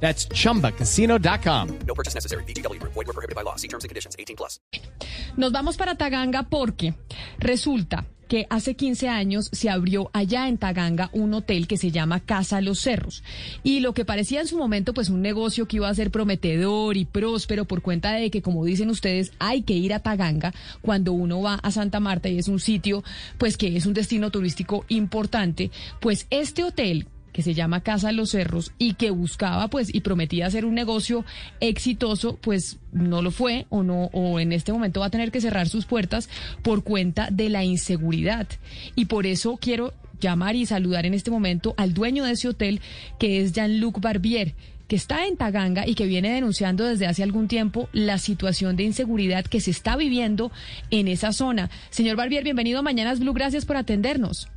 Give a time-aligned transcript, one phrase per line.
[0.00, 1.78] That's chumbacasino.com.
[1.86, 2.44] No purchase necessary.
[2.44, 3.56] Void were prohibited by law.
[3.56, 4.14] See terms and conditions.
[4.18, 4.60] 18 plus.
[5.36, 6.94] Nos vamos para Taganga porque
[7.38, 12.20] resulta que hace 15 años se abrió allá en Taganga un hotel que se llama
[12.20, 13.22] Casa Los Cerros.
[13.62, 16.96] Y lo que parecía en su momento pues un negocio que iba a ser prometedor
[16.96, 20.52] y próspero por cuenta de que, como dicen ustedes, hay que ir a Taganga
[20.82, 23.04] cuando uno va a Santa Marta y es un sitio
[23.38, 28.30] pues que es un destino turístico importante, pues este hotel que se llama Casa Los
[28.30, 31.22] Cerros y que buscaba pues y prometía hacer un negocio
[31.60, 35.42] exitoso, pues no lo fue o no o en este momento va a tener que
[35.42, 36.30] cerrar sus puertas
[36.62, 38.48] por cuenta de la inseguridad.
[38.94, 42.80] Y por eso quiero llamar y saludar en este momento al dueño de ese hotel
[43.18, 44.54] que es Jean-Luc Barbier
[44.88, 48.84] que está en Taganga y que viene denunciando desde hace algún tiempo la situación de
[48.84, 50.50] inseguridad que se está viviendo
[50.90, 51.68] en esa zona.
[51.90, 54.48] Señor Barbier, bienvenido a Mañanas Blue, gracias por atendernos.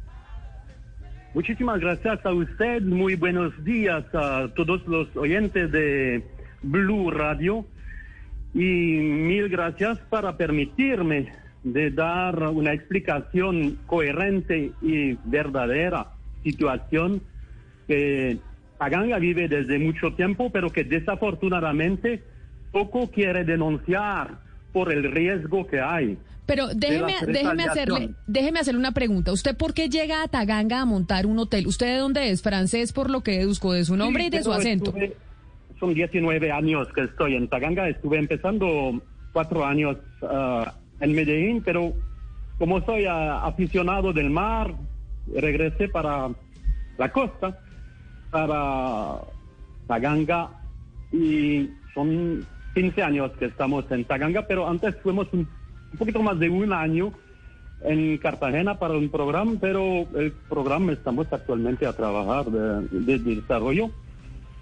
[1.36, 2.82] Muchísimas gracias a usted.
[2.82, 6.24] Muy buenos días a todos los oyentes de
[6.64, 7.66] Blue Radio.
[8.56, 11.32] Y mil gracias para permitirme
[11.64, 16.08] de dar una explicación coherente y verdadera
[16.44, 17.22] situación
[17.88, 18.40] que
[18.80, 22.24] Paganga vive desde mucho tiempo, pero que desafortunadamente
[22.72, 24.40] poco quiere denunciar
[24.72, 26.18] por el riesgo que hay.
[26.46, 29.32] Pero déjeme, déjeme, hacerle, déjeme hacerle una pregunta.
[29.32, 31.68] ¿Usted por qué llega a Taganga a montar un hotel?
[31.68, 32.42] ¿Usted de dónde es?
[32.42, 34.92] Francés, por lo que deduzco de su nombre y de su acento.
[35.80, 37.88] son 19 años que estoy en Taganga.
[37.88, 39.00] Estuve empezando
[39.32, 41.94] cuatro años ah, en Medellín, pero
[42.58, 44.74] como soy ah, aficionado del mar,
[45.32, 46.30] regresé para
[46.98, 47.60] la costa,
[48.32, 49.22] para
[49.88, 50.50] Taganga,
[51.12, 52.44] y son
[52.80, 55.46] 15 años que estamos en Taganga, pero antes fuimos un
[55.98, 57.12] poquito más de un año
[57.82, 63.90] en Cartagena para un programa, pero el programa estamos actualmente a trabajar de, desarrollo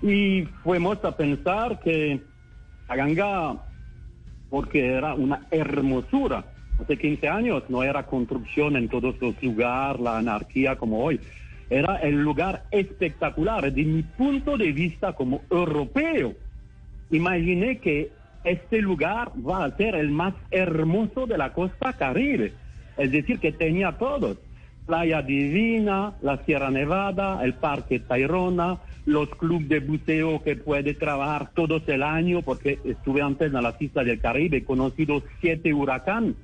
[0.01, 2.19] y fuimos a pensar que
[2.88, 3.63] Aganga,
[4.50, 6.44] porque era una hermosura,
[6.81, 11.19] hace 15 años no era construcción en todos los lugares, la anarquía como hoy,
[11.69, 16.33] era el lugar espectacular desde mi punto de vista como europeo.
[17.09, 18.12] Imaginé que
[18.44, 22.53] este lugar va a ser el más hermoso de la costa caribe.
[22.97, 24.38] Es decir, que tenía todos.
[24.85, 31.51] Playa Divina, la Sierra Nevada, el Parque Tayrona, los clubes de buceo que puede trabajar
[31.53, 36.35] todo el año, porque estuve antes en las islas del Caribe, he conocido siete huracanes.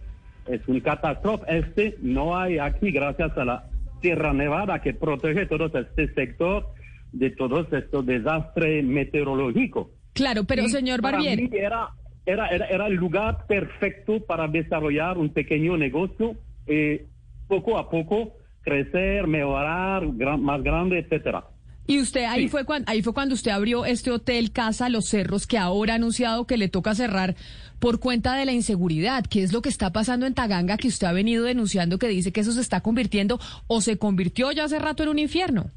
[0.46, 1.46] Es un catástrofe.
[1.58, 3.64] Este no hay aquí gracias a la
[4.02, 6.68] Sierra Nevada que protege todo este sector
[7.14, 9.88] de todos estos desastres meteorológicos.
[10.14, 11.50] Claro, pero señor Barbier.
[11.54, 11.90] Era,
[12.26, 16.36] era, era, el lugar perfecto para desarrollar un pequeño negocio,
[16.68, 17.08] eh,
[17.48, 20.06] poco a poco crecer, mejorar,
[20.40, 21.46] más grande, etcétera.
[21.86, 25.46] Y usted ahí fue cuando ahí fue cuando usted abrió este hotel Casa Los Cerros
[25.46, 27.36] que ahora ha anunciado que le toca cerrar
[27.80, 29.26] por cuenta de la inseguridad.
[29.26, 32.32] ¿Qué es lo que está pasando en Taganga que usted ha venido denunciando que dice
[32.32, 33.38] que eso se está convirtiendo
[33.68, 35.72] o se convirtió ya hace rato en un infierno?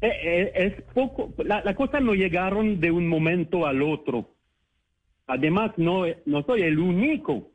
[0.00, 4.34] Eh, eh, es poco, la, cosa no llegaron de un momento al otro.
[5.26, 7.50] Además, no, no soy el único,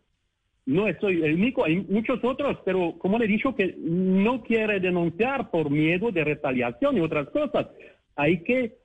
[0.66, 4.80] no soy el único, hay muchos otros, pero como le he dicho que no quiere
[4.80, 7.68] denunciar por miedo de retaliación y otras cosas.
[8.16, 8.78] Hay que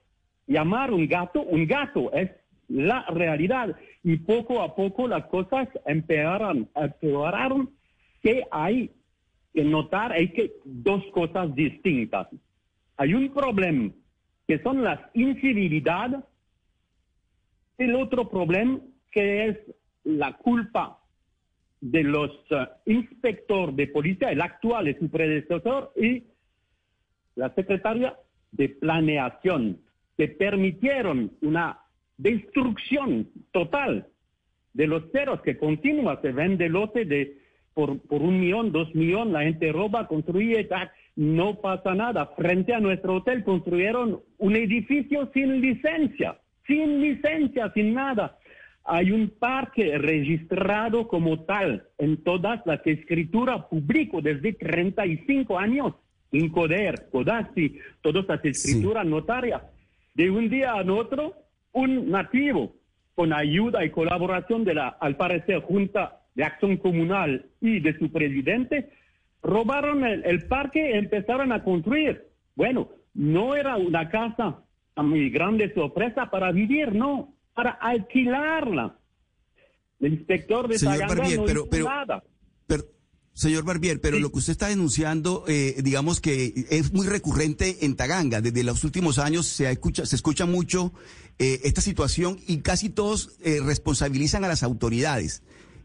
[0.47, 2.31] llamar un gato un gato, es
[2.69, 3.75] la realidad.
[4.05, 7.71] Y poco a poco las cosas empeoraron, empeoraron
[8.23, 8.91] que hay
[9.55, 12.29] que notar, hay que dos cosas distintas
[12.97, 13.91] hay un problema
[14.47, 16.21] que son las incivilidades,
[17.79, 18.81] el otro problema
[19.11, 19.59] que es
[20.05, 20.99] la culpa
[21.81, 26.25] de los uh, inspectores de policía, el actual es su predecesor, y
[27.35, 28.17] la secretaria
[28.53, 29.81] de planeación,
[30.17, 31.81] que permitieron una
[32.17, 34.07] destrucción total
[34.73, 37.39] de los ceros que continúa, se vende lote de
[37.75, 40.67] por, por un millón, dos millones, la gente roba, construye,
[41.17, 42.27] no pasa nada.
[42.37, 48.39] Frente a nuestro hotel construyeron un edificio sin licencia, sin licencia, sin nada.
[48.85, 55.95] Hay un parque registrado como tal en todas las escrituras públicas desde 35 años.
[56.31, 59.63] Incoder, Codazzi, todas las escrituras notarias.
[60.15, 61.35] De un día a otro,
[61.73, 62.75] un nativo
[63.15, 68.13] con ayuda y colaboración de la, al parecer, Junta de Acción Comunal y de su
[68.13, 68.91] presidente,
[69.47, 72.29] robaron el, el parque y empezaron a construir.
[72.55, 74.63] Bueno, no era una casa
[74.95, 78.99] a muy grande sorpresa para vivir, no, para alquilarla.
[80.01, 82.23] El inspector de Señor Barbier, no pero- hizo pero- nada.
[82.67, 82.85] Pero,
[83.33, 84.23] señor Barbier, pero Sí.
[84.23, 88.41] lo que usted está denunciando, eh, digamos que es muy recurrente en Taganga.
[88.41, 90.93] Desde los últimos años se, escucha, se escucha mucho
[91.39, 95.43] eh, esta situación y casi todos eh, responsabilizan a las autoridades.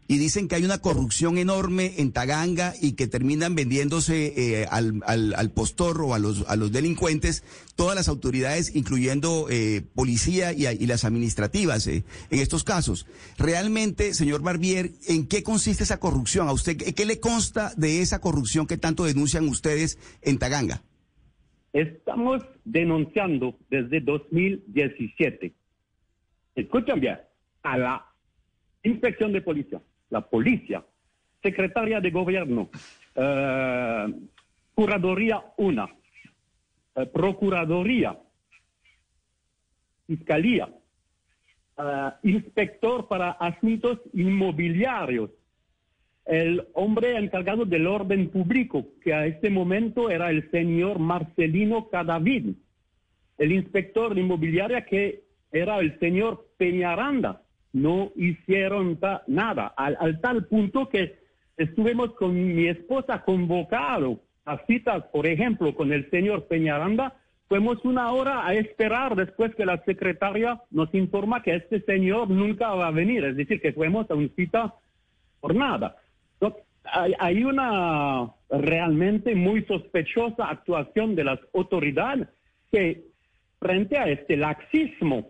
[0.08, 5.00] Y dicen que hay una corrupción enorme en Taganga y que terminan vendiéndose eh, al,
[5.06, 7.44] al, al postor o a los, a los delincuentes
[7.76, 13.06] todas las autoridades, incluyendo eh, policía y, las administrativas eh, en estos casos.
[13.38, 16.48] Realmente, señor Barbier, ¿en qué consiste esa corrupción?
[16.48, 20.82] ¿A usted qué, qué le consta de esa corrupción que tanto denuncian ustedes en Taganga?
[21.72, 25.52] Estamos denunciando desde 2017.
[26.54, 27.18] Escuchan bien,
[27.62, 28.06] a la
[28.82, 29.80] inspección de policía,
[30.12, 30.84] la policía,
[31.42, 32.68] secretaria de gobierno,
[33.16, 34.14] eh,
[34.74, 35.88] curaduría 1,
[36.96, 38.18] eh, procuraduría,
[40.06, 40.68] fiscalía,
[41.78, 45.30] eh, inspector para asuntos inmobiliarios,
[46.26, 52.52] el hombre encargado del orden público, que a este momento era el señor Marcelino Cadavid,
[53.38, 57.42] el inspector de inmobiliaria que era el señor Peñaranda.
[57.72, 61.18] No hicieron nada, al, al tal punto que
[61.56, 67.14] estuvimos con mi esposa convocado a citas, por ejemplo, con el señor Peñaranda.
[67.48, 72.74] Fuimos una hora a esperar después que la secretaria nos informa que este señor nunca
[72.74, 74.74] va a venir, es decir, que fuimos a una cita
[75.40, 75.96] por nada.
[76.84, 82.28] Hay, hay una realmente muy sospechosa actuación de las autoridades
[82.72, 83.04] que
[83.60, 85.28] frente a este laxismo,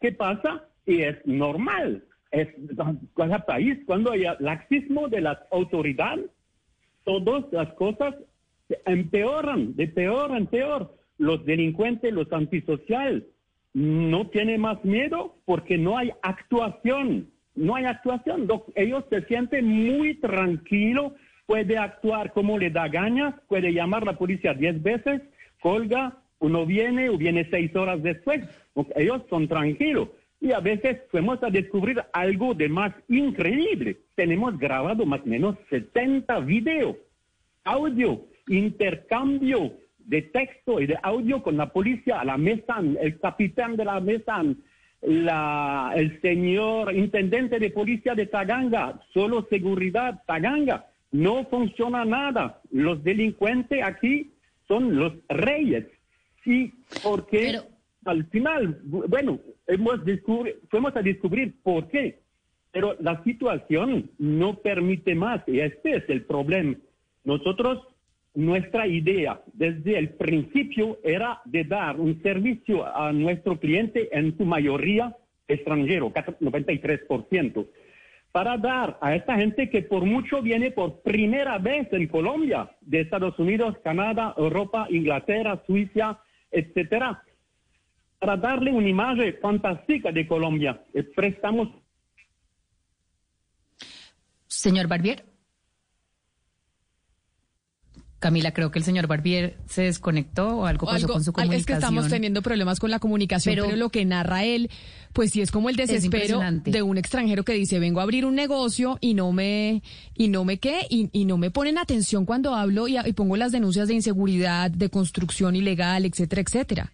[0.00, 0.67] ¿qué pasa?
[0.88, 2.02] Y es normal.
[2.30, 2.48] Es
[3.14, 6.30] cada país cuando hay laxismo de las autoridades,
[7.04, 8.14] todas las cosas
[8.86, 10.94] empeoran, de peor en peor.
[11.18, 13.24] Los delincuentes, los antisociales,
[13.74, 17.28] no tienen más miedo porque no hay actuación.
[17.54, 18.48] No hay actuación.
[18.74, 21.12] Ellos se sienten muy tranquilos,
[21.44, 25.20] puede actuar como le da ganas, puede llamar la policía diez veces,
[25.60, 28.40] colga, uno viene o viene seis horas después.
[28.94, 30.08] Ellos son tranquilos.
[30.40, 33.98] Y a veces fuimos a descubrir algo de más increíble.
[34.14, 36.96] Tenemos grabado más o menos 70 videos
[37.64, 43.84] audio, intercambio de texto y de audio con la policía, la mesa, el capitán de
[43.84, 44.42] la mesa,
[45.02, 50.86] la, el señor intendente de policía de Taganga, solo seguridad Taganga.
[51.12, 52.60] No funciona nada.
[52.70, 54.30] Los delincuentes aquí
[54.66, 55.86] son los reyes.
[56.44, 56.68] Y
[57.02, 57.64] porque Pero-
[58.08, 62.20] al final, bu- bueno, hemos descubri- fuimos a descubrir por qué.
[62.70, 66.76] Pero la situación no permite más y este es el problema.
[67.24, 67.86] Nosotros,
[68.34, 74.44] nuestra idea desde el principio era de dar un servicio a nuestro cliente en su
[74.44, 75.16] mayoría
[75.48, 77.66] extranjero, 93%,
[78.32, 83.00] para dar a esta gente que por mucho viene por primera vez en Colombia, de
[83.00, 86.20] Estados Unidos, Canadá, Europa, Inglaterra, Suiza,
[86.50, 87.22] etcétera,
[88.18, 90.82] para darle una imagen fantástica de Colombia.
[91.14, 91.68] Prestamos
[94.46, 95.24] Señor Barbier.
[98.18, 101.60] Camila, creo que el señor Barbier se desconectó o algo pasó algo- con su comunicación.
[101.60, 104.70] es que estamos teniendo problemas con la comunicación, Pero- pero, lo que narra él,
[105.12, 108.34] pues sí es como el desespero de un extranjero que dice, vengo a abrir un
[108.34, 109.84] negocio y no me,
[110.16, 113.36] y no me qué, y, y no me ponen atención cuando hablo y, y pongo
[113.36, 116.92] las denuncias de inseguridad, de construcción ilegal, etcétera, etcétera.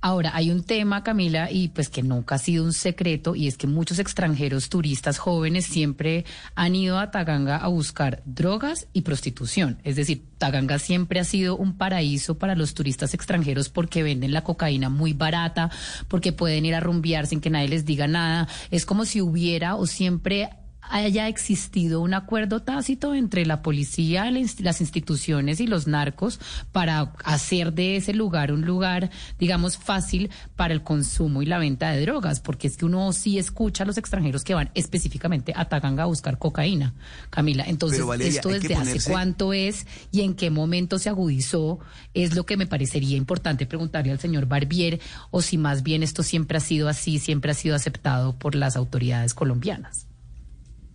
[0.00, 3.56] Ahora, hay un tema, Camila, y pues que nunca ha sido un secreto, y es
[3.56, 6.24] que muchos extranjeros turistas jóvenes siempre
[6.54, 9.78] han ido a Taganga a buscar drogas y prostitución.
[9.84, 14.44] Es decir, Taganga siempre ha sido un paraíso para los turistas extranjeros porque venden la
[14.44, 15.70] cocaína muy barata,
[16.08, 18.48] porque pueden ir a rumbear sin que nadie les diga nada.
[18.70, 20.50] Es como si hubiera o siempre
[20.90, 26.40] haya existido un acuerdo tácito entre la policía, las instituciones y los narcos
[26.72, 31.90] para hacer de ese lugar un lugar, digamos, fácil para el consumo y la venta
[31.90, 35.66] de drogas, porque es que uno sí escucha a los extranjeros que van específicamente a
[35.66, 36.94] Taganga a buscar cocaína,
[37.30, 37.64] Camila.
[37.66, 41.78] Entonces, Valeria, esto desde hace cuánto es y en qué momento se agudizó,
[42.14, 45.00] es lo que me parecería importante preguntarle al señor Barbier,
[45.30, 48.76] o si más bien esto siempre ha sido así, siempre ha sido aceptado por las
[48.76, 50.05] autoridades colombianas.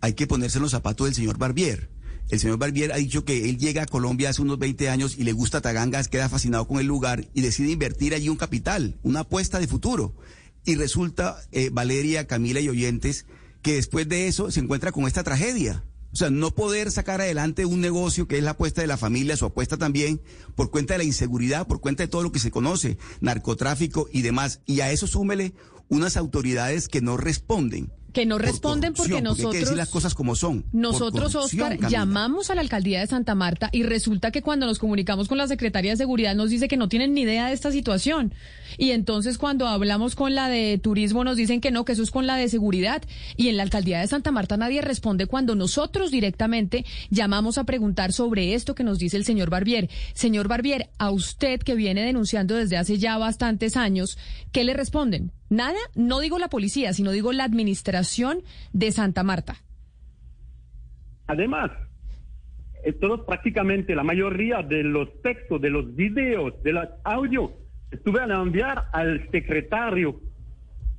[0.02, 1.90] Hay que ponerse en los zapatos del señor Barbier.
[2.30, 5.24] El señor Barbier ha dicho que él llega a Colombia hace unos 20 años y
[5.24, 9.22] le gusta Taganga, queda fascinado con el lugar y decide invertir allí un capital, una
[9.22, 10.16] apuesta de futuro.
[10.64, 13.26] y resulta, eh, Valeria, Camila y oyentes,
[13.64, 15.84] que después de eso se encuentra con esta tragedia.
[16.14, 19.36] O sea, no poder sacar adelante un negocio que es la apuesta de la familia,
[19.36, 20.22] su apuesta también,
[20.56, 24.22] por cuenta de la inseguridad, por cuenta de todo lo que se conoce, narcotráfico y
[24.22, 24.62] demás.
[24.68, 25.54] Y a eso súmele
[25.88, 30.14] unas autoridades que no responden que no responden porque nosotros hay que decir las cosas
[30.14, 30.66] como son.
[30.72, 35.28] Nosotros, Oscar, llamamos a la alcaldía de Santa Marta y resulta que cuando nos comunicamos
[35.28, 38.34] con la Secretaría de Seguridad nos dice que no tienen ni idea de esta situación.
[38.78, 42.12] Y entonces cuando hablamos con la de turismo nos dicen que no, que eso es
[42.12, 43.02] con la de seguridad.
[43.38, 48.14] Y en la alcaldía de Santa Marta nadie responde cuando nosotros directamente llamamos a preguntar
[48.14, 49.90] sobre esto que nos dice el señor Barbier.
[50.14, 54.18] Señor Barbier, a usted que viene denunciando desde hace ya bastantes años,
[54.52, 55.32] ¿qué le responden?
[55.52, 58.40] Nada, no digo la policía, sino digo la administración
[58.72, 59.58] de Santa Marta.
[61.28, 61.72] Además,
[62.86, 67.52] eh, todos prácticamente la mayoría de los textos, de los videos, de los audios,
[67.92, 70.22] estuve a enviar al secretario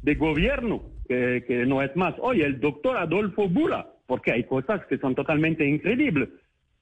[0.03, 4.99] de gobierno, que, no es más hoy, el doctor Adolfo Bula, porque hay cosas que
[4.99, 6.29] son totalmente increíbles.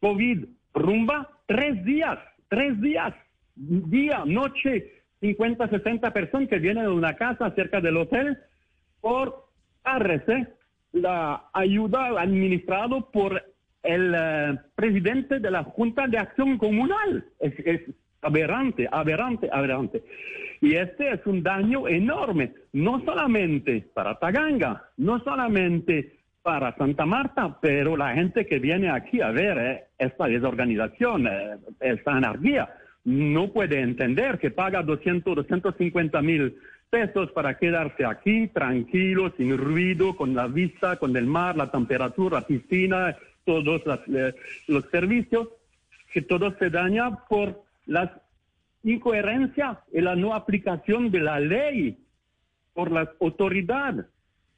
[0.00, 3.14] COVID, rumba, tres días, tres días,
[3.54, 8.38] día, noche, 50, 60 personas que vienen de una casa cerca del hotel
[9.00, 9.46] por
[9.84, 10.46] RC,
[10.92, 13.42] la ayuda administrado por
[13.82, 17.24] el eh, presidente de la Junta de Acción Comunal.
[17.38, 17.80] Es, es
[18.22, 20.02] aberrante, aberrante, aberrante.
[20.60, 27.58] Y este es un daño enorme, no solamente para Taganga, no solamente para Santa Marta,
[27.60, 32.68] pero la gente que viene aquí a ver eh, esta desorganización, eh, esta anarquía,
[33.04, 36.56] no puede entender que paga 200, 250 mil
[36.90, 42.40] pesos para quedarse aquí tranquilo, sin ruido, con la vista, con el mar, la temperatura,
[42.40, 44.34] la piscina, todos eh,
[44.66, 45.48] los servicios,
[46.12, 48.10] que todo se daña por las
[48.82, 51.98] incoherencias y la no aplicación de la ley
[52.74, 54.06] por las autoridades.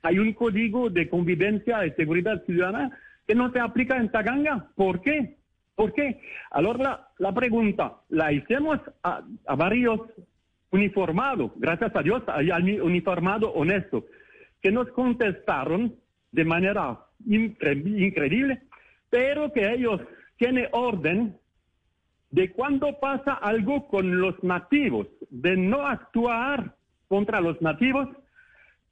[0.03, 4.69] Hay un código de convivencia y seguridad ciudadana que no se aplica en Taganga.
[4.75, 5.37] ¿Por qué?
[5.75, 6.21] ¿Por qué?
[6.51, 9.23] Ahora la, pregunta la hicimos a,
[9.57, 10.01] varios
[10.71, 12.23] uniformados, gracias a Dios
[12.83, 14.05] uniformado honesto,
[14.61, 15.95] que nos contestaron
[16.31, 18.63] de manera increíble,
[19.11, 20.01] pero que ellos
[20.37, 21.37] tienen orden
[22.31, 26.75] de cuando pasa algo con los nativos, de no actuar
[27.09, 28.09] contra los nativos,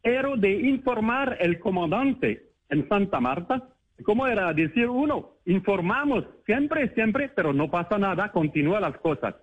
[0.03, 3.67] pero de informar el comandante en Santa Marta
[4.05, 5.31] ¿Cómo era decir uno?
[5.47, 9.35] Informamos siempre, siempre, pero no pasa nada, continúan las cosas.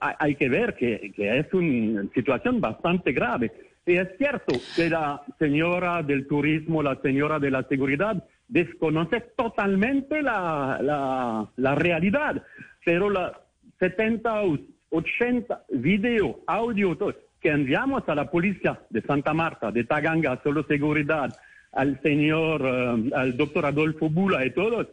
[0.00, 3.52] hay que ver que, es una situación bastante grave.
[3.86, 10.22] Y es cierto que la señora del turismo, la señora de la seguridad, desconoce totalmente
[10.22, 12.42] la, la, realidad,
[12.84, 13.40] pero la
[13.78, 14.42] 70,
[14.90, 16.96] 80 video, audio,
[17.40, 21.32] que enviamos a la policía de Santa Marta, de Taganga, solo seguridad,
[21.72, 24.88] al señor, eh, al doctor Adolfo Bula y todos,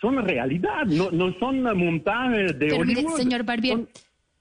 [0.00, 3.86] son realidad, no, no son montajes de Pero señor Barbier,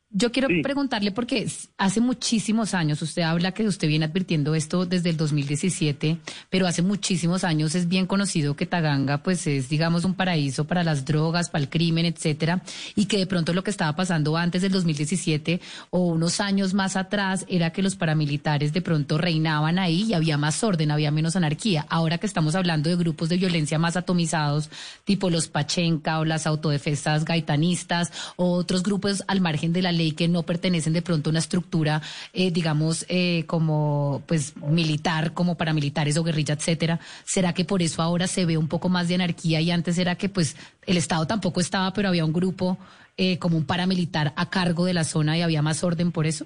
[0.10, 1.48] yo quiero preguntarle porque
[1.78, 6.18] hace muchísimos años, usted habla que usted viene advirtiendo esto desde el 2017,
[6.50, 10.86] pero hace muchísimos años es bien conocido que Taganga pues es digamos un paraíso para
[10.86, 12.64] las drogas, para el crimen, etcétera,
[12.96, 15.60] y que de pronto lo que estaba pasando antes del 2017
[15.90, 20.38] o unos años más atrás era que los paramilitares de pronto reinaban ahí y había
[20.38, 21.86] más orden, había menos anarquía.
[21.90, 24.70] Ahora que estamos hablando de grupos de violencia más atomizados,
[25.04, 30.12] tipo los Pachenca o las autodefensas gaitanistas o otros grupos al margen de la ley
[30.12, 32.02] que no pertenecen de pronto a una estructura,
[32.34, 37.00] eh, digamos, eh, como pues militar, como paramilitares o guerrilla, etcétera.
[37.26, 40.16] ¿Será que por eso ahora se ve un poco más de anarquía y antes era
[40.16, 42.78] que pues el Estado tampoco estaba, pero había un grupo
[43.18, 46.46] eh, como un paramilitar a cargo de la zona y había más orden por eso?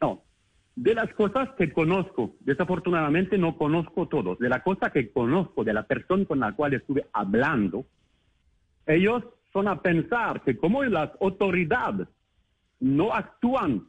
[0.00, 0.22] No.
[0.76, 5.72] De las cosas que conozco, desafortunadamente no conozco todos, de la cosa que conozco, de
[5.72, 7.84] la persona con la cual estuve hablando,
[8.86, 12.08] ellos son a pensar que como las autoridades
[12.80, 13.84] no actúan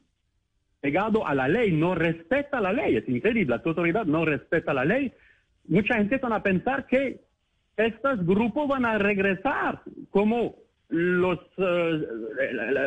[0.79, 4.85] pegado a la ley, no respeta la ley, es increíble, la autoridad no respeta la
[4.85, 5.11] ley,
[5.67, 7.19] mucha gente son a pensar que
[7.77, 9.81] estos grupos van a regresar,
[10.11, 10.55] como
[10.89, 12.07] los, eh,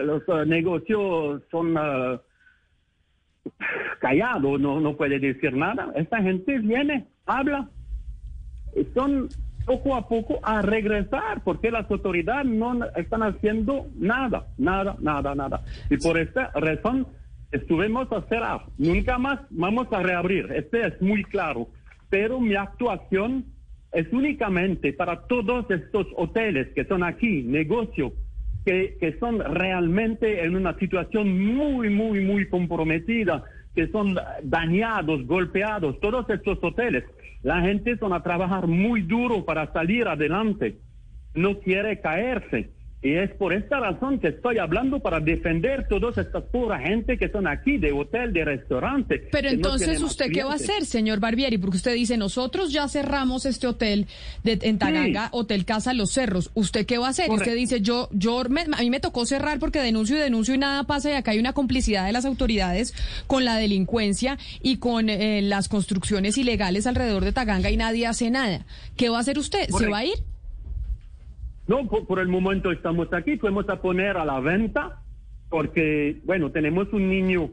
[0.05, 2.21] los eh, negocios son uh,
[3.99, 7.69] callados, no, no puede decir nada, esta gente viene, habla,
[8.95, 9.29] son
[9.69, 15.63] poco a poco a regresar, porque las autoridades no están haciendo nada, nada, nada, nada.
[15.91, 17.07] Y por esta razón
[17.53, 18.63] estuvimos a cerrar.
[18.79, 20.51] Nunca más vamos a reabrir.
[20.53, 21.69] Este es muy claro.
[22.09, 23.45] Pero mi actuación
[23.93, 28.15] es únicamente para todos estos hoteles que son aquí, negocio,
[28.65, 33.45] que, que son realmente en una situación muy, muy, muy comprometida
[33.79, 37.05] que son dañados, golpeados, todos estos hoteles.
[37.45, 40.79] La gente son a trabajar muy duro para salir adelante.
[41.33, 42.73] No quiere caerse.
[43.01, 47.29] Y es por esta razón que estoy hablando para defender todas estas pura gente que
[47.29, 49.29] son aquí de hotel, de restaurante.
[49.31, 51.59] Pero no entonces, ¿usted qué va a hacer, señor Barbieri?
[51.59, 54.09] Porque usted dice, nosotros ya cerramos este hotel
[54.43, 56.51] de, en Taganga, Hotel Casa Los Cerros.
[56.55, 57.29] ¿Usted qué va a hacer?
[57.29, 57.51] Correcto.
[57.51, 60.59] usted dice, yo, yo, me- a mí me tocó cerrar porque denuncio y denuncio y
[60.59, 62.95] nada pasa y acá hay una complicidad de las autoridades
[63.29, 68.29] con la delincuencia y con eh, las construcciones ilegales alrededor de Taganga y nadie hace
[68.31, 68.67] nada.
[68.97, 69.69] ¿Qué va a hacer usted?
[69.69, 70.15] ¿Se va a ir?
[71.69, 75.03] No, por, el momento estamos aquí, fuimos a poner a la venta
[75.51, 77.51] porque, bueno, tenemos un niño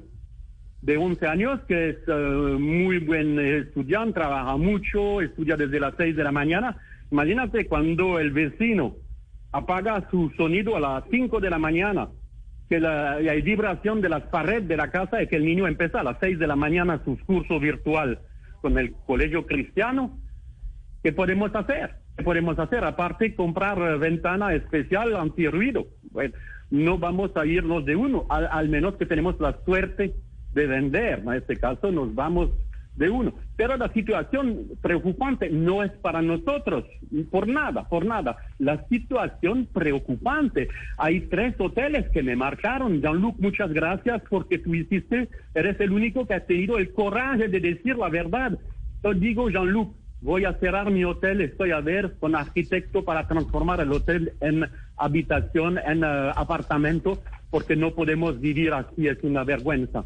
[0.81, 6.15] de 11 años que es eh, muy buen estudiante, trabaja mucho, estudia desde las 6
[6.15, 6.77] de la mañana.
[7.12, 8.95] Imagínate cuando el vecino
[9.51, 12.07] apaga su sonido a las 5 de la mañana,
[12.69, 16.00] que la, hay vibración de las paredes de la casa y que el niño empieza
[16.00, 18.19] a las 6 de la mañana su curso virtual
[18.62, 20.17] con el colegio cristiano.
[21.03, 22.04] ¿Qué podemos hacer?
[22.17, 22.84] ¿Qué podemos hacer?
[22.84, 25.88] Aparte, comprar eh, ventana especial antirruido.
[26.12, 26.34] Bueno,
[26.72, 30.15] no vamos a irnos de uno, al, al menos que tenemos la suerte
[30.53, 31.19] de vender.
[31.19, 32.50] En este caso, nos vamos
[32.95, 33.34] de uno.
[33.57, 36.86] Pero la situación preocupante no es para nosotros,
[37.29, 38.38] por nada, por nada.
[38.60, 40.69] La situación preocupante.
[40.98, 43.01] Hay tres hoteles que me marcaron.
[43.01, 47.60] Jean-Luc, muchas gracias porque tú hiciste, eres el único que ha tenido el coraje de
[47.60, 48.57] decir la verdad.
[49.03, 49.93] Yo digo, Jean-Luc,
[50.25, 54.65] voy a cerrar mi hotel, estoy a ver con arquitecto para transformar el hotel en
[54.98, 60.03] habitación, en eh, apartamento, porque no podemos vivir así, es una vergüenza.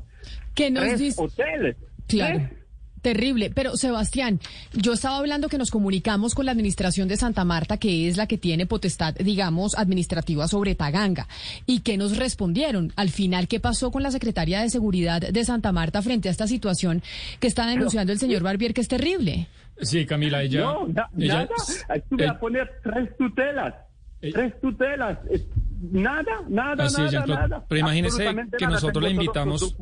[0.54, 1.22] Que nos Tres dice...
[1.22, 1.78] hoteles.
[2.08, 2.38] Claro.
[2.40, 2.60] Tres.
[3.02, 3.50] Terrible.
[3.50, 4.42] Pero, Sebastián,
[4.74, 8.28] yo estaba hablando que nos comunicamos con la administración de Santa Marta, que es la
[8.28, 11.28] que tiene potestad, digamos, administrativa sobre Taganga.
[11.66, 12.92] ¿Y qué nos respondieron?
[12.98, 16.48] Al final, ¿qué pasó con la secretaria de Seguridad de Santa Marta frente a esta
[16.48, 17.02] situación
[17.40, 19.48] que está denunciando el señor Barbier, que es terrible?
[19.82, 20.62] Sí, Camila, ella.
[20.62, 21.48] No, na- ella-
[21.88, 22.04] nada.
[22.18, 23.74] Eh, a poner tres tutelas.
[24.22, 24.32] Eh.
[24.34, 25.18] tres tutelas.
[25.30, 25.46] Es-
[25.82, 27.64] Nada, nada, Así es, nada.
[27.70, 28.74] Pero imagínese que nada.
[28.76, 29.78] nosotros le invitamos-.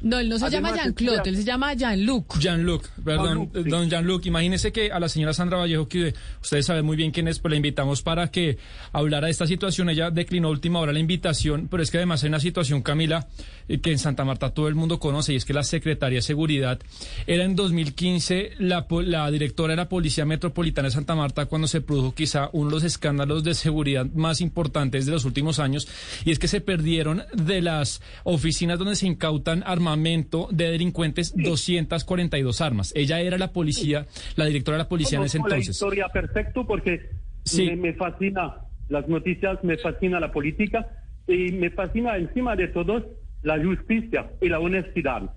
[0.00, 2.38] No, él no se llama Jean-Claude, él se llama Jean-Luc.
[2.38, 3.62] Jean-Luc, perdón, sí.
[3.68, 7.28] don Jean-Luc, imagínese que a la señora Sandra Vallejo, que ustedes saben muy bien quién
[7.28, 8.56] es, pues la invitamos para que
[8.94, 9.90] hablara de esta situación.
[9.90, 13.28] Ella declinó a última hora la invitación, pero es que además hay una situación, Camila,
[13.68, 16.22] eh, que en Santa Marta todo el mundo conoce, y es que la Secretaría de
[16.22, 16.80] Seguridad
[17.26, 21.68] era en 2015 la, po- la directora de la Policía Metropolitana de Santa Marta cuando
[21.68, 23.81] se produjo quizá uno de los escándalos de seguridad
[24.14, 25.88] más importantes de los últimos años,
[26.24, 32.60] y es que se perdieron de las oficinas donde se incautan armamento de delincuentes 242
[32.60, 32.92] armas.
[32.96, 35.76] Ella era la policía, la directora de la policía en ese Conozco la entonces.
[35.76, 37.10] historia perfecto porque
[37.44, 37.66] Sí.
[37.66, 38.56] me, me fascina
[38.88, 40.86] las noticias, me fascina la política
[41.26, 43.04] y me fascina encima de todo
[43.42, 45.34] la justicia y la honestidad.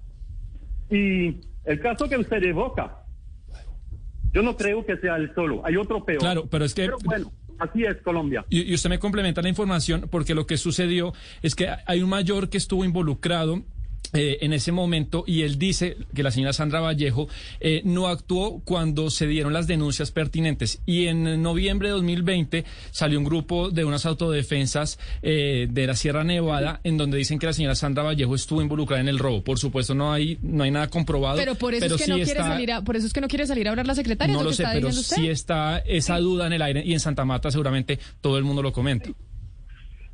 [0.92, 2.98] Y el caso que usted evoca,
[4.34, 6.20] yo no creo que sea el solo, hay otro peor.
[6.20, 8.46] Claro, pero es que- bueno, así es Colombia.
[8.50, 12.50] Y, usted me complementa la información porque lo que sucedió es que hay un mayor
[12.50, 13.64] que estuvo involucrado.
[14.16, 17.28] Eh, en ese momento y él dice que la señora Sandra Vallejo
[17.60, 20.82] eh, no actuó cuando se dieron las denuncias pertinentes.
[20.86, 26.24] Y en noviembre de 2020 salió un grupo de unas autodefensas eh, de la Sierra
[26.24, 29.44] Nevada en donde dicen que la señora Sandra Vallejo estuvo involucrada en el robo.
[29.44, 32.16] Por supuesto no hay no hay nada comprobado Pero por eso es que sí no
[32.16, 34.34] quiere está- salir a, por eso es que no quiere salir a hablar la secretaria,
[34.34, 37.00] no ¿es lo que sé pero sí está esa duda en el aire y en
[37.00, 39.10] Santa Marta seguramente todo el mundo lo comenta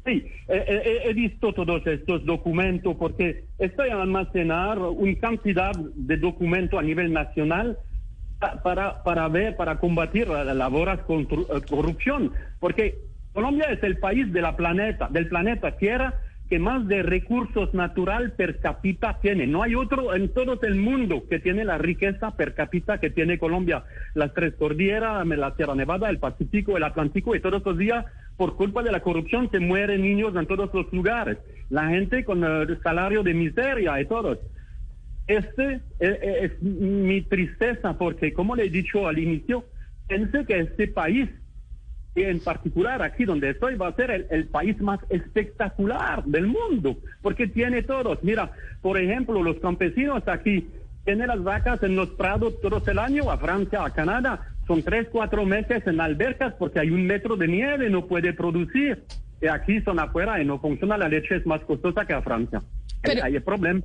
[0.03, 6.81] Sí, he, visto todos estos documentos porque estoy a almacenar una cantidad de documentos a
[6.83, 7.77] nivel nacional
[8.39, 12.33] pa- para, para ver, para combatir la, la voraz contru- eh, corrupción.
[12.59, 12.97] Porque
[13.31, 16.15] Colombia es el país de la planeta, del planeta Tierra
[16.51, 19.47] que más de recursos natural per cápita tiene.
[19.47, 23.37] No hay otro en todo el mundo que tiene la riqueza per cápita que tiene
[23.37, 23.85] Colombia.
[24.15, 28.57] Las tres cordilleras, la Sierra Nevada, el Pacífico, el Atlántico, y todos los días, por
[28.57, 31.37] culpa de la corrupción, se mueren niños en todos los lugares.
[31.69, 34.37] La gente con el salario de miseria y todos.
[35.27, 39.63] Este es, es mi tristeza porque, como le he dicho al inicio,
[40.09, 41.29] pensé que este país
[42.15, 46.97] en particular aquí donde estoy va a ser el, el país más espectacular del mundo,
[47.21, 48.23] porque tiene todos.
[48.23, 50.67] Mira, por ejemplo, los campesinos aquí
[51.05, 55.07] tienen las vacas en los prados todo el año, a Francia, a Canadá, son tres,
[55.11, 59.03] cuatro meses en albercas porque hay un metro de nieve, no puede producir.
[59.41, 62.61] Y aquí son afuera y no funciona, la leche es más costosa que a Francia.
[63.01, 63.81] Pero- hay el problema.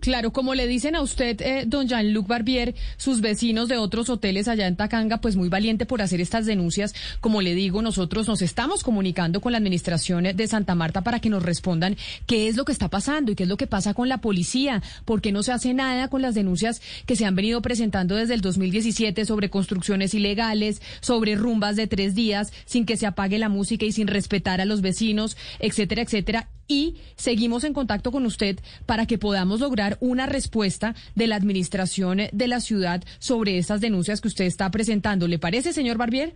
[0.00, 4.48] Claro, como le dicen a usted, eh, don Jean-Luc Barbier, sus vecinos de otros hoteles
[4.48, 6.94] allá en Tacanga, pues muy valiente por hacer estas denuncias.
[7.20, 11.28] Como le digo, nosotros nos estamos comunicando con la administración de Santa Marta para que
[11.28, 14.08] nos respondan qué es lo que está pasando y qué es lo que pasa con
[14.08, 17.60] la policía, por qué no se hace nada con las denuncias que se han venido
[17.60, 23.06] presentando desde el 2017 sobre construcciones ilegales, sobre rumbas de tres días, sin que se
[23.06, 28.12] apague la música y sin respetar a los vecinos, etcétera, etcétera y seguimos en contacto
[28.12, 33.58] con usted para que podamos lograr una respuesta de la administración de la ciudad sobre
[33.58, 35.26] estas denuncias que usted está presentando.
[35.26, 36.34] ¿Le parece, señor Barbier?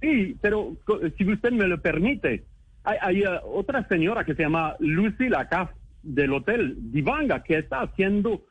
[0.00, 0.76] Sí, pero
[1.16, 2.44] si usted me lo permite,
[2.84, 5.70] hay, hay, eh, otra señora que se llama Lucy Lacaf
[6.02, 8.44] del Hotel Divanga que está haciendo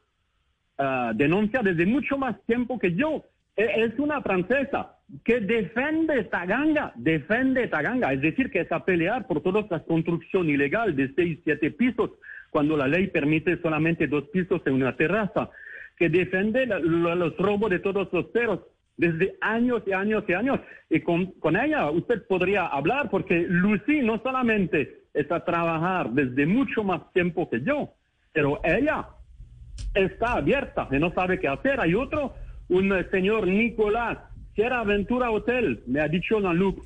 [0.78, 3.24] ah, denuncia desde mucho más tiempo que yo.
[3.56, 9.28] E- Es una francesa que defiende Taganga, defiende Taganga, es decir, que es a pelear
[9.28, 12.12] por toda esta construcción ilegal de seis, siete pisos,
[12.50, 15.50] cuando la ley permite solamente dos pisos en una terraza,
[15.98, 18.62] que defiende la- lo- los robos de todos los perros
[18.98, 20.60] desde años y años y años.
[20.90, 26.46] Y con, con ella usted podría hablar porque Lucy no solamente está a trabajar desde
[26.46, 27.94] mucho más tiempo que yo,
[28.34, 29.06] pero ella
[29.94, 31.80] está abierta y no sabe qué hacer.
[31.80, 32.34] Hay otro,
[32.70, 34.18] un señor Nicolás,
[34.56, 36.82] Sierra Aventura Hotel, me ha dicho Jean-Luc,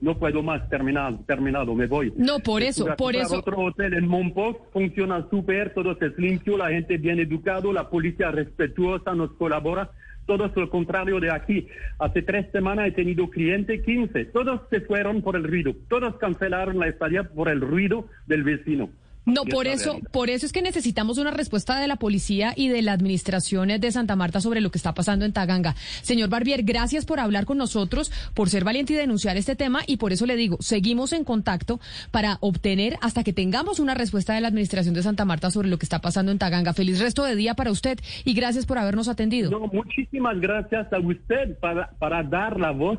[0.00, 2.12] no puedo más terminar, terminado, me voy.
[2.16, 3.38] No, por eso, por eso.
[3.38, 8.30] Otro hotel en Monpós, funciona súper, todo es limpio, la gente bien educado, la policía
[8.30, 9.90] respetuosa nos colabora.
[10.26, 11.68] Todo es lo contrario de aquí.
[11.98, 14.24] Hace tres semanas he tenido cliente 15.
[14.26, 15.74] Todos se fueron por el ruido.
[15.88, 18.88] Todos cancelaron la estadía por el ruido del vecino.
[19.26, 22.82] No, por eso, por eso es que necesitamos una respuesta de la policía y de
[22.82, 25.74] la administración de Santa Marta sobre lo que está pasando en Taganga.
[26.02, 29.96] Señor Barbier, gracias por hablar con nosotros, por ser valiente y denunciar este tema y
[29.96, 34.42] por eso le digo, seguimos en contacto para obtener hasta que tengamos una respuesta de
[34.42, 36.74] la administración de Santa Marta sobre lo que está pasando en Taganga.
[36.74, 39.50] Feliz resto de día para usted y gracias por habernos atendido.
[39.50, 42.98] No, muchísimas gracias a usted para, para dar la voz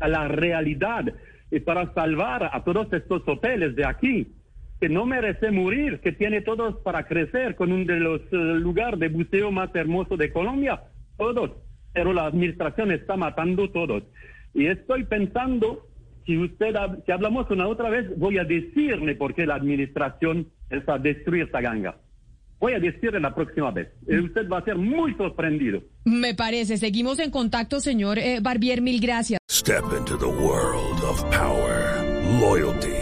[0.00, 1.04] a la realidad
[1.50, 4.26] y para salvar a todos estos hoteles de aquí,
[4.82, 8.98] que no merece morir, que tiene todos para crecer con uno de los eh, lugares
[8.98, 10.82] de buceo más hermosos de Colombia,
[11.16, 11.52] todos,
[11.92, 14.02] pero la administración está matando todos.
[14.52, 15.86] Y estoy pensando,
[16.26, 16.74] si usted,
[17.06, 21.44] si hablamos una otra vez, voy a decirle por qué la administración está a destruir
[21.44, 21.98] esta ganga.
[22.58, 23.86] Voy a decirle la próxima vez.
[24.08, 25.80] Y usted va a ser muy sorprendido.
[26.04, 29.38] Me parece, seguimos en contacto, señor eh, Barbier, mil gracias.
[29.48, 32.02] Step into the world of power,
[32.40, 33.01] loyalty,